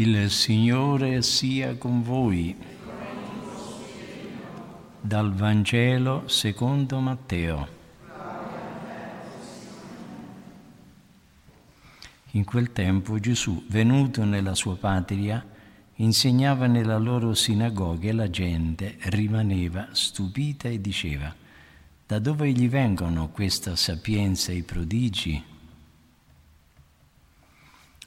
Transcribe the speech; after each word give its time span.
Il 0.00 0.30
Signore 0.30 1.20
sia 1.20 1.76
con 1.76 2.02
voi. 2.02 2.56
Dal 4.98 5.30
Vangelo 5.34 6.22
secondo 6.26 7.00
Matteo. 7.00 7.68
In 12.30 12.44
quel 12.44 12.72
tempo 12.72 13.18
Gesù, 13.18 13.62
venuto 13.68 14.24
nella 14.24 14.54
sua 14.54 14.76
patria, 14.76 15.46
insegnava 15.96 16.66
nella 16.66 16.96
loro 16.96 17.34
sinagoga 17.34 18.08
e 18.08 18.12
la 18.12 18.30
gente 18.30 18.96
rimaneva 19.00 19.88
stupita 19.92 20.68
e 20.68 20.80
diceva, 20.80 21.34
da 22.06 22.18
dove 22.18 22.50
gli 22.52 22.70
vengono 22.70 23.28
questa 23.28 23.76
sapienza 23.76 24.50
e 24.50 24.54
i 24.54 24.62
prodigi? 24.62 25.49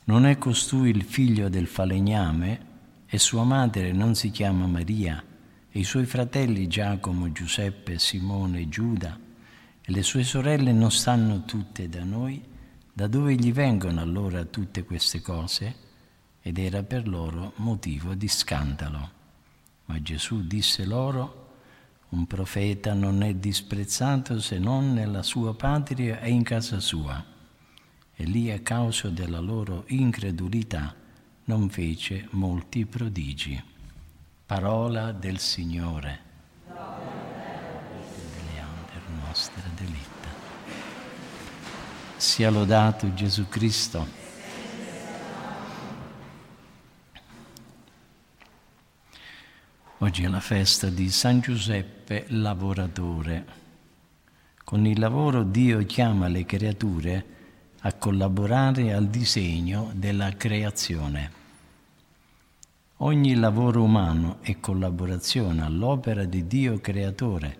Non 0.05 0.25
è 0.25 0.37
costui 0.37 0.89
il 0.89 1.03
figlio 1.03 1.47
del 1.47 1.65
falegname 1.65 2.71
e 3.05 3.17
sua 3.17 3.45
madre 3.45 3.93
non 3.93 4.15
si 4.15 4.31
chiama 4.31 4.67
Maria 4.67 5.23
e 5.71 5.79
i 5.79 5.85
suoi 5.85 6.05
fratelli 6.05 6.67
Giacomo, 6.67 7.31
Giuseppe, 7.31 7.97
Simone 7.99 8.59
e 8.59 8.69
Giuda 8.69 9.17
e 9.81 9.91
le 9.93 10.03
sue 10.03 10.25
sorelle 10.25 10.73
non 10.73 10.91
stanno 10.91 11.45
tutte 11.45 11.87
da 11.87 12.03
noi? 12.03 12.43
Da 12.91 13.07
dove 13.07 13.35
gli 13.35 13.53
vengono 13.53 14.01
allora 14.01 14.43
tutte 14.43 14.83
queste 14.83 15.21
cose? 15.21 15.75
Ed 16.41 16.57
era 16.57 16.83
per 16.83 17.07
loro 17.07 17.53
motivo 17.57 18.13
di 18.13 18.27
scandalo. 18.27 19.11
Ma 19.85 20.01
Gesù 20.01 20.45
disse 20.45 20.83
loro, 20.83 21.51
un 22.09 22.27
profeta 22.27 22.93
non 22.93 23.23
è 23.23 23.35
disprezzato 23.35 24.41
se 24.41 24.59
non 24.59 24.91
nella 24.91 25.23
sua 25.23 25.55
patria 25.55 26.19
e 26.19 26.29
in 26.29 26.43
casa 26.43 26.81
sua 26.81 27.31
e 28.15 28.23
lì 28.25 28.51
a 28.51 28.59
causa 28.59 29.09
della 29.09 29.39
loro 29.39 29.85
incredulità 29.87 30.95
non 31.45 31.69
fece 31.69 32.27
molti 32.31 32.85
prodigi. 32.85 33.61
Parola 34.45 35.11
del 35.11 35.39
Signore. 35.39 36.19
Deleander 38.35 39.01
nostra 39.25 39.63
delitta. 39.75 40.29
Sia 42.17 42.49
lodato 42.49 43.13
Gesù 43.13 43.47
Cristo. 43.49 44.21
Oggi 49.97 50.23
è 50.23 50.27
la 50.27 50.39
festa 50.41 50.89
di 50.89 51.09
San 51.09 51.39
Giuseppe 51.39 52.25
lavoratore. 52.27 53.61
Con 54.63 54.85
il 54.85 54.99
lavoro 54.99 55.43
Dio 55.43 55.85
chiama 55.85 56.27
le 56.27 56.45
creature 56.45 57.25
a 57.85 57.93
collaborare 57.93 58.93
al 58.93 59.07
disegno 59.07 59.91
della 59.93 60.31
creazione. 60.37 61.41
Ogni 62.97 63.35
lavoro 63.35 63.83
umano 63.83 64.37
è 64.41 64.57
collaborazione 64.61 65.63
all'opera 65.63 66.23
di 66.23 66.47
Dio 66.47 66.79
creatore 66.79 67.57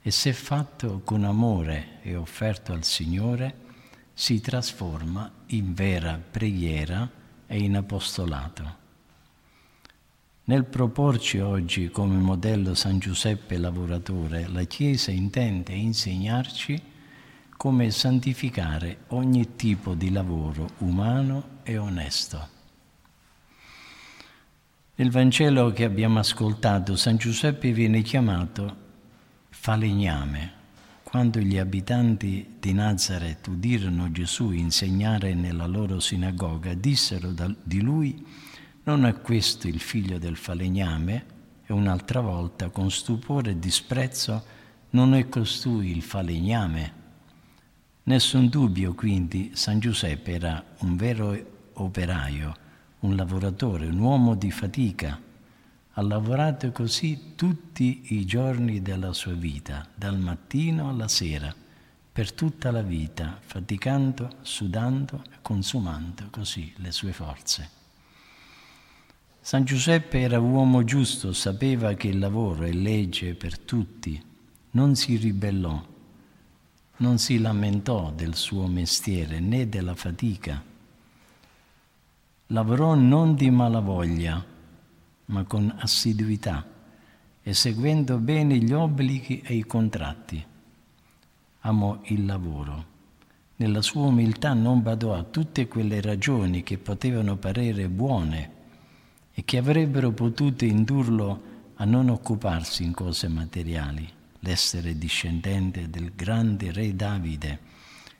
e 0.00 0.12
se 0.12 0.32
fatto 0.32 1.00
con 1.02 1.24
amore 1.24 1.98
e 2.02 2.14
offerto 2.14 2.72
al 2.72 2.84
Signore 2.84 3.66
si 4.14 4.40
trasforma 4.40 5.28
in 5.46 5.74
vera 5.74 6.20
preghiera 6.30 7.10
e 7.48 7.58
in 7.58 7.76
apostolato. 7.76 8.76
Nel 10.44 10.64
proporci 10.66 11.40
oggi 11.40 11.90
come 11.90 12.16
modello 12.16 12.74
San 12.74 13.00
Giuseppe 13.00 13.58
lavoratore, 13.58 14.46
la 14.46 14.62
Chiesa 14.62 15.10
intende 15.10 15.72
insegnarci 15.72 16.80
come 17.58 17.90
santificare 17.90 18.98
ogni 19.08 19.56
tipo 19.56 19.94
di 19.94 20.12
lavoro 20.12 20.68
umano 20.78 21.58
e 21.64 21.76
onesto. 21.76 22.48
Nel 24.94 25.10
Vangelo 25.10 25.72
che 25.72 25.82
abbiamo 25.82 26.20
ascoltato, 26.20 26.94
San 26.94 27.16
Giuseppe 27.16 27.72
viene 27.72 28.02
chiamato 28.02 28.76
falegname. 29.48 30.52
Quando 31.02 31.40
gli 31.40 31.58
abitanti 31.58 32.58
di 32.60 32.72
Nazareth 32.72 33.48
udirono 33.48 34.12
Gesù 34.12 34.52
insegnare 34.52 35.34
nella 35.34 35.66
loro 35.66 35.98
sinagoga, 35.98 36.74
dissero 36.74 37.34
di 37.60 37.80
lui, 37.80 38.24
non 38.84 39.04
è 39.04 39.20
questo 39.20 39.66
il 39.66 39.80
figlio 39.80 40.18
del 40.18 40.36
falegname? 40.36 41.24
E 41.66 41.72
un'altra 41.72 42.20
volta, 42.20 42.68
con 42.68 42.88
stupore 42.92 43.50
e 43.50 43.58
disprezzo, 43.58 44.44
non 44.90 45.12
è 45.14 45.28
costui 45.28 45.90
il 45.90 46.02
falegname? 46.02 46.97
Nessun 48.08 48.48
dubbio 48.48 48.94
quindi 48.94 49.50
San 49.52 49.80
Giuseppe 49.80 50.32
era 50.32 50.64
un 50.78 50.96
vero 50.96 51.38
operaio, 51.74 52.56
un 53.00 53.14
lavoratore, 53.14 53.86
un 53.86 53.98
uomo 53.98 54.34
di 54.34 54.50
fatica. 54.50 55.20
Ha 55.92 56.00
lavorato 56.00 56.72
così 56.72 57.34
tutti 57.34 58.14
i 58.14 58.24
giorni 58.24 58.80
della 58.80 59.12
sua 59.12 59.34
vita, 59.34 59.86
dal 59.94 60.18
mattino 60.18 60.88
alla 60.88 61.06
sera, 61.06 61.54
per 62.10 62.32
tutta 62.32 62.70
la 62.70 62.80
vita, 62.80 63.38
faticando, 63.44 64.36
sudando 64.40 65.22
consumando 65.42 66.28
così 66.30 66.72
le 66.76 66.92
sue 66.92 67.12
forze. 67.12 67.70
San 69.38 69.64
Giuseppe 69.64 70.20
era 70.20 70.40
uomo 70.40 70.82
giusto, 70.82 71.34
sapeva 71.34 71.92
che 71.92 72.08
il 72.08 72.18
lavoro 72.18 72.62
è 72.62 72.72
legge 72.72 73.34
per 73.34 73.58
tutti, 73.58 74.18
non 74.70 74.96
si 74.96 75.16
ribellò 75.16 75.96
non 76.98 77.18
si 77.18 77.38
lamentò 77.38 78.10
del 78.14 78.34
suo 78.34 78.66
mestiere 78.66 79.38
né 79.38 79.68
della 79.68 79.94
fatica. 79.94 80.62
Lavorò 82.46 82.94
non 82.94 83.34
di 83.34 83.50
malavoglia, 83.50 84.44
ma 85.26 85.44
con 85.44 85.72
assiduità 85.78 86.66
e 87.42 87.54
seguendo 87.54 88.18
bene 88.18 88.56
gli 88.56 88.72
obblighi 88.72 89.42
e 89.42 89.54
i 89.54 89.64
contratti. 89.64 90.44
Amò 91.60 92.00
il 92.04 92.24
lavoro. 92.24 92.96
Nella 93.56 93.82
sua 93.82 94.06
umiltà 94.06 94.54
non 94.54 94.82
badò 94.82 95.14
a 95.14 95.22
tutte 95.22 95.68
quelle 95.68 96.00
ragioni 96.00 96.62
che 96.62 96.78
potevano 96.78 97.36
parere 97.36 97.88
buone 97.88 98.50
e 99.34 99.44
che 99.44 99.58
avrebbero 99.58 100.10
potuto 100.12 100.64
indurlo 100.64 101.42
a 101.74 101.84
non 101.84 102.08
occuparsi 102.08 102.82
in 102.82 102.92
cose 102.92 103.28
materiali 103.28 104.16
l'essere 104.40 104.96
discendente 104.96 105.90
del 105.90 106.12
grande 106.14 106.72
re 106.72 106.94
Davide, 106.94 107.58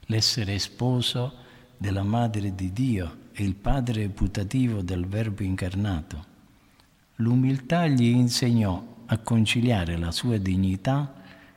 l'essere 0.06 0.58
sposo 0.58 1.46
della 1.76 2.02
Madre 2.02 2.54
di 2.54 2.72
Dio 2.72 3.26
e 3.32 3.44
il 3.44 3.54
padre 3.54 4.08
putativo 4.08 4.82
del 4.82 5.06
Verbo 5.06 5.42
incarnato. 5.42 6.36
L'umiltà 7.16 7.86
gli 7.86 8.06
insegnò 8.06 8.96
a 9.06 9.18
conciliare 9.18 9.96
la 9.96 10.10
sua 10.10 10.38
dignità 10.38 11.14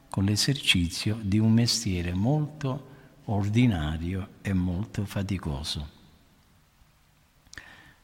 con 0.10 0.26
l'esercizio 0.26 1.18
di 1.22 1.40
un 1.40 1.52
mestiere 1.52 2.14
molto 2.14 2.90
ordinario 3.26 4.28
e 4.42 4.54
molto 4.54 5.06
faticoso. 5.06 6.00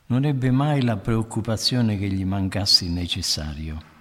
Non 0.07 0.23
ebbe 0.23 0.51
mai 0.51 0.81
la 0.83 0.97
preoccupazione 0.97 1.97
che 1.97 2.07
gli 2.07 2.23
mancasse 2.23 2.85
il 2.85 2.91
necessario 2.91 3.95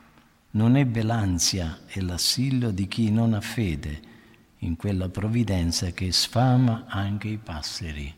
non 0.56 0.74
ebbe 0.74 1.02
l'ansia 1.02 1.80
e 1.86 2.00
l'assillo 2.00 2.70
di 2.70 2.88
chi 2.88 3.10
non 3.10 3.34
ha 3.34 3.42
fede 3.42 4.14
in 4.60 4.74
quella 4.76 5.10
provvidenza 5.10 5.90
che 5.90 6.10
sfama 6.12 6.86
anche 6.88 7.28
i 7.28 7.36
passeri. 7.36 8.12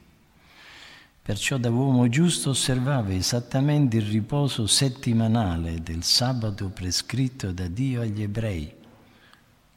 Perciò 1.21 1.59
da 1.59 1.69
uomo 1.69 2.09
giusto 2.09 2.51
osservava 2.51 3.13
esattamente 3.13 3.97
il 3.97 4.07
riposo 4.07 4.69
settimanale 4.69 5.83
del 5.83 6.05
sabato 6.05 6.69
prescritto 6.69 7.51
da 7.51 7.67
Dio 7.67 8.03
agli 8.03 8.23
ebrei. 8.23 8.73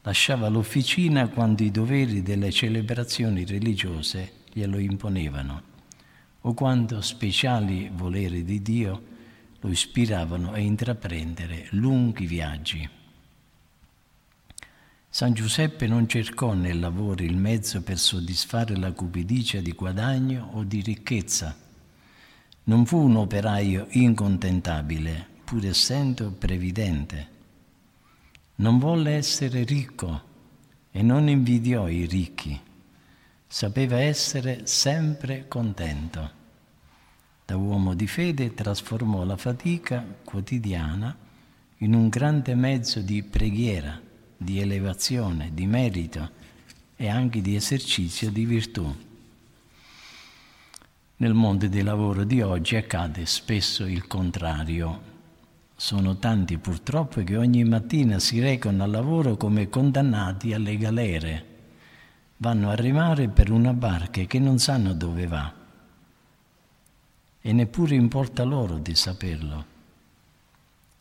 Lasciava 0.03 0.47
l'officina 0.47 1.29
quando 1.29 1.63
i 1.63 1.71
doveri 1.71 2.21
delle 2.21 2.51
celebrazioni 2.51 3.43
religiose 3.43 4.33
glielo 4.53 4.77
imponevano 4.77 5.69
o 6.41 6.53
quando 6.53 7.01
speciali 7.01 7.89
voleri 7.91 8.43
di 8.43 8.61
Dio 8.61 9.09
lo 9.63 9.69
ispiravano 9.69 10.51
a 10.51 10.57
intraprendere 10.57 11.67
lunghi 11.71 12.25
viaggi. 12.25 12.89
San 15.07 15.33
Giuseppe 15.33 15.87
non 15.87 16.07
cercò 16.07 16.53
nel 16.53 16.79
lavoro 16.79 17.21
il 17.21 17.35
mezzo 17.35 17.81
per 17.83 17.99
soddisfare 17.99 18.75
la 18.75 18.91
cupidicia 18.91 19.59
di 19.59 19.73
guadagno 19.73 20.51
o 20.53 20.63
di 20.63 20.81
ricchezza. 20.81 21.55
Non 22.63 22.85
fu 22.85 22.97
un 22.97 23.17
operaio 23.17 23.87
incontentabile, 23.89 25.27
pur 25.43 25.65
essendo 25.65 26.31
previdente. 26.31 27.29
Non 28.55 28.79
volle 28.79 29.11
essere 29.11 29.63
ricco 29.63 30.29
e 30.91 31.01
non 31.01 31.27
invidiò 31.27 31.87
i 31.87 32.05
ricchi. 32.05 32.59
Sapeva 33.45 33.99
essere 33.99 34.65
sempre 34.65 35.47
contento 35.47 36.39
da 37.51 37.57
uomo 37.57 37.93
di 37.95 38.07
fede 38.07 38.53
trasformò 38.53 39.25
la 39.25 39.35
fatica 39.35 40.05
quotidiana 40.23 41.13
in 41.79 41.93
un 41.93 42.07
grande 42.07 42.55
mezzo 42.55 43.01
di 43.01 43.23
preghiera, 43.23 43.99
di 44.37 44.61
elevazione, 44.61 45.51
di 45.53 45.65
merito 45.65 46.29
e 46.95 47.09
anche 47.09 47.41
di 47.41 47.53
esercizio 47.55 48.31
di 48.31 48.45
virtù. 48.45 48.95
Nel 51.17 51.33
mondo 51.33 51.67
di 51.67 51.81
lavoro 51.81 52.23
di 52.23 52.41
oggi 52.41 52.77
accade 52.77 53.25
spesso 53.25 53.85
il 53.85 54.07
contrario. 54.07 55.09
Sono 55.75 56.19
tanti 56.19 56.57
purtroppo 56.57 57.21
che 57.21 57.35
ogni 57.35 57.65
mattina 57.65 58.17
si 58.19 58.39
recano 58.39 58.83
al 58.83 58.91
lavoro 58.91 59.35
come 59.35 59.67
condannati 59.67 60.53
alle 60.53 60.77
galere. 60.77 61.45
Vanno 62.37 62.69
a 62.69 62.75
remare 62.75 63.27
per 63.27 63.51
una 63.51 63.73
barca 63.73 64.21
che 64.21 64.39
non 64.39 64.57
sanno 64.57 64.93
dove 64.93 65.27
va. 65.27 65.59
E 67.41 67.53
neppure 67.53 67.95
importa 67.95 68.43
loro 68.43 68.77
di 68.77 68.95
saperlo. 68.95 69.65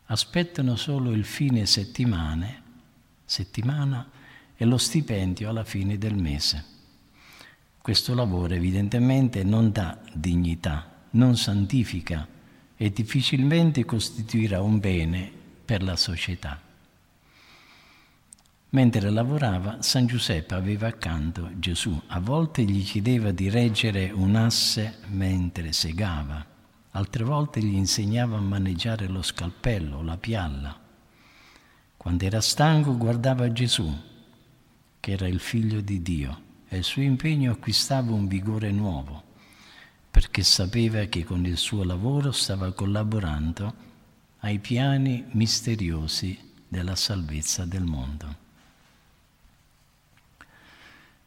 Aspettano 0.05 0.75
solo 0.75 1.11
il 1.11 1.23
fine 1.23 1.65
settimana 1.65 2.59
e 4.57 4.65
lo 4.65 4.77
stipendio 4.77 5.49
alla 5.49 5.63
fine 5.63 5.97
del 5.97 6.15
mese. 6.15 6.65
Questo 7.81 8.13
lavoro 8.13 8.53
evidentemente 8.53 9.43
non 9.43 9.71
dà 9.71 9.99
dignità, 10.13 10.89
non 11.11 11.37
santifica 11.37 12.27
e 12.75 12.91
difficilmente 12.91 13.85
costituirà 13.85 14.61
un 14.61 14.79
bene 14.79 15.31
per 15.63 15.83
la 15.83 15.95
società. 15.95 16.70
Mentre 18.73 19.09
lavorava, 19.09 19.81
San 19.81 20.05
Giuseppe 20.05 20.55
aveva 20.55 20.87
accanto 20.87 21.49
Gesù. 21.55 22.01
A 22.07 22.21
volte 22.21 22.63
gli 22.63 22.85
chiedeva 22.85 23.31
di 23.31 23.49
reggere 23.49 24.11
un 24.11 24.37
asse 24.37 24.99
mentre 25.07 25.73
segava, 25.73 26.45
altre 26.91 27.25
volte 27.25 27.61
gli 27.61 27.75
insegnava 27.75 28.37
a 28.37 28.41
maneggiare 28.41 29.07
lo 29.07 29.21
scalpello, 29.21 30.01
la 30.01 30.15
pialla. 30.15 30.79
Quando 31.97 32.23
era 32.23 32.39
stanco 32.39 32.95
guardava 32.95 33.51
Gesù, 33.51 33.93
che 35.01 35.11
era 35.11 35.27
il 35.27 35.41
figlio 35.41 35.81
di 35.81 36.01
Dio 36.01 36.41
e 36.69 36.77
il 36.77 36.85
suo 36.85 37.01
impegno 37.01 37.51
acquistava 37.51 38.13
un 38.13 38.25
vigore 38.25 38.71
nuovo, 38.71 39.21
perché 40.09 40.43
sapeva 40.43 41.03
che 41.03 41.25
con 41.25 41.45
il 41.45 41.57
suo 41.57 41.83
lavoro 41.83 42.31
stava 42.31 42.71
collaborando 42.71 43.73
ai 44.39 44.59
piani 44.59 45.25
misteriosi 45.31 46.39
della 46.69 46.95
salvezza 46.95 47.65
del 47.65 47.83
mondo. 47.83 48.40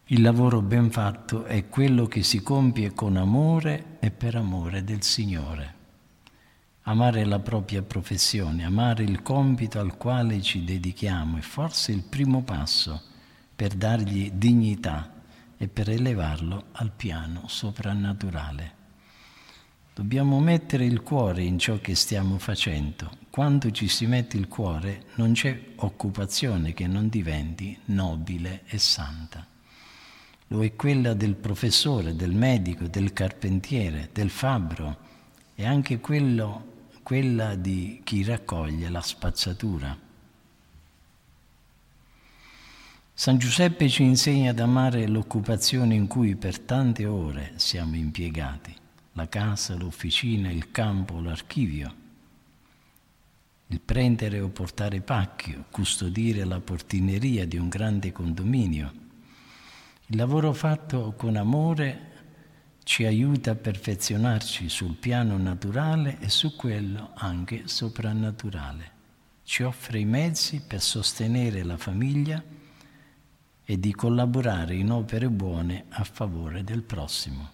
Il 0.09 0.21
lavoro 0.21 0.61
ben 0.61 0.91
fatto 0.91 1.45
è 1.45 1.67
quello 1.71 2.05
che 2.05 2.23
si 2.23 2.43
compie 2.43 2.93
con 2.93 3.17
amore 3.17 3.97
e 4.01 4.11
per 4.11 4.35
amore 4.35 4.85
del 4.85 5.03
Signore. 5.03 5.75
Amare 6.83 7.25
la 7.25 7.39
propria 7.39 7.81
professione, 7.81 8.67
amare 8.67 9.03
il 9.03 9.23
compito 9.23 9.79
al 9.81 9.97
quale 9.97 10.43
ci 10.43 10.63
dedichiamo 10.63 11.39
è 11.39 11.41
forse 11.41 11.93
il 11.93 12.03
primo 12.03 12.43
passo 12.43 13.01
per 13.57 13.73
dargli 13.73 14.31
dignità 14.31 15.11
e 15.57 15.69
per 15.69 15.89
elevarlo 15.89 16.65
al 16.73 16.91
piano 16.95 17.49
soprannaturale. 17.49 18.73
Dobbiamo 19.95 20.39
mettere 20.39 20.85
il 20.85 21.01
cuore 21.01 21.45
in 21.45 21.59
ciò 21.59 21.79
che 21.79 21.95
stiamo 21.95 22.37
facendo. 22.37 23.11
Quando 23.31 23.71
ci 23.71 23.89
si 23.89 24.05
mette 24.05 24.37
il 24.37 24.49
cuore 24.49 25.05
non 25.15 25.33
c'è 25.33 25.59
occupazione 25.77 26.75
che 26.75 26.87
non 26.87 27.09
diventi 27.09 27.79
nobile 27.87 28.65
e 28.67 28.77
santa. 28.77 29.53
Lo 30.55 30.63
è 30.63 30.77
quella 30.77 31.15
del 31.15 31.35
professore, 31.35 32.15
del 32.15 32.33
medico, 32.33 32.87
del 32.87 33.13
carpentiere, 33.13 34.11
del 34.13 34.31
fabbro 34.31 34.99
e 35.57 35.67
anche 35.67 35.99
quello, 35.99 36.91
quella 37.03 37.57
di 37.57 38.03
chi 38.05 38.23
raccoglie 38.23 38.89
la 38.89 39.01
spazzatura. 39.01 39.99
San 43.13 43.39
Giuseppe 43.39 43.89
ci 43.89 44.05
insegna 44.05 44.53
ad 44.53 44.61
amare 44.61 45.09
l'occupazione 45.09 45.97
in 45.97 46.07
cui 46.07 46.37
per 46.37 46.61
tante 46.61 47.05
ore 47.05 47.55
siamo 47.57 47.97
impiegati, 47.97 48.73
la 49.15 49.29
casa, 49.29 49.75
l'officina, 49.75 50.53
il 50.53 50.71
campo, 50.71 51.19
l'archivio, 51.19 51.95
il 53.67 53.81
prendere 53.81 54.39
o 54.39 54.51
portare 54.51 55.01
pacchio, 55.01 55.65
custodire 55.73 56.45
la 56.45 56.61
portineria 56.61 57.45
di 57.45 57.57
un 57.57 57.69
grande 57.69 58.13
condominio. 58.13 59.03
Il 60.07 60.17
lavoro 60.17 60.53
fatto 60.53 61.15
con 61.17 61.37
amore 61.37 62.13
ci 62.85 63.05
aiuta 63.05 63.53
a 63.53 63.57
perfezionarci 63.57 64.69
sul 64.69 64.95
piano 64.97 65.39
naturale 65.39 66.19
e 66.21 66.29
su 66.29 66.57
quello 66.57 67.13
anche 67.15 67.67
soprannaturale. 67.67 68.93
Ci 69.43 69.63
offre 69.63 69.99
i 69.99 70.05
mezzi 70.05 70.63
per 70.67 70.81
sostenere 70.81 71.63
la 71.63 71.77
famiglia, 71.77 72.43
e 73.65 73.81
di 73.81 73.93
collaborare 73.95 74.75
in 74.75 74.91
opere 74.91 75.29
buone 75.31 75.87
a 75.89 76.05
favore 76.05 76.63
del 76.65 76.83
prossimo. 76.83 77.51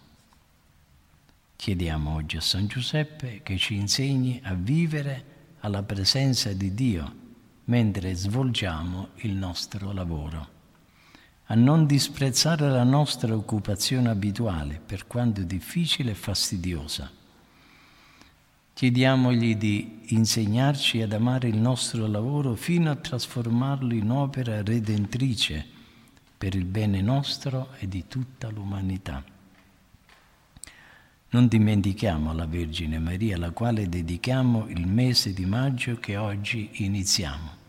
Chiediamo 1.55 2.15
oggi 2.15 2.37
a 2.37 2.41
San 2.41 2.67
Giuseppe 2.67 3.43
che 3.43 3.57
ci 3.57 3.75
insegni 3.75 4.41
a 4.43 4.55
vivere 4.55 5.25
alla 5.61 5.83
presenza 5.83 6.53
di 6.53 6.75
Dio 6.75 7.19
mentre 7.65 8.15
svolgiamo 8.15 9.11
il 9.17 9.33
nostro 9.33 9.93
lavoro, 9.93 10.49
a 11.51 11.55
non 11.57 11.85
disprezzare 11.85 12.69
la 12.69 12.85
nostra 12.85 13.35
occupazione 13.35 14.09
abituale 14.09 14.81
per 14.85 15.09
quanto 15.09 15.43
difficile 15.43 16.13
e 16.13 16.15
fastidiosa. 16.15 17.11
Chiediamogli 18.73 19.57
di 19.57 20.03
insegnarci 20.07 21.03
ad 21.03 21.13
amare 21.13 21.49
il 21.49 21.57
nostro 21.57 22.07
lavoro 22.07 22.55
fino 22.55 22.89
a 22.93 22.95
trasformarlo 22.95 23.93
in 23.93 24.11
opera 24.13 24.63
redentrice 24.63 25.67
per 26.39 26.55
il 26.55 26.65
bene 26.65 27.03
nostro 27.03 27.71
e 27.81 27.89
di 27.89 28.05
tutta 28.07 28.49
l'umanità. 28.49 29.23
Non 31.31 31.49
dimentichiamo 31.49 32.33
la 32.33 32.47
Vergine 32.47 33.01
Maria, 33.01 33.35
alla 33.35 33.51
quale 33.51 33.89
dedichiamo 33.89 34.69
il 34.69 34.87
mese 34.87 35.33
di 35.33 35.47
maggio 35.47 35.97
che 35.97 36.17
oggi 36.17 36.71
iniziamo. 36.85 37.60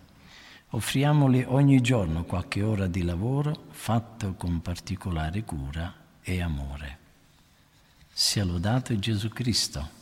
Offriamole 0.73 1.43
ogni 1.47 1.81
giorno 1.81 2.23
qualche 2.23 2.63
ora 2.63 2.87
di 2.87 3.03
lavoro 3.03 3.65
fatto 3.71 4.35
con 4.35 4.61
particolare 4.61 5.43
cura 5.43 5.93
e 6.21 6.41
amore. 6.41 6.97
Sia 8.13 8.45
lodato 8.45 8.97
Gesù 8.97 9.27
Cristo. 9.27 10.00